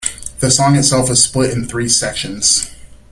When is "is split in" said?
1.11-1.67